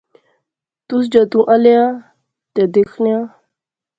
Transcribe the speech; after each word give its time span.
تس 0.87 1.03
جذوں 1.13 1.43
الے 1.53 1.73
آ 1.83 1.87
تے 2.53 2.61
دیخنے 2.73 3.11
آں 3.17 3.25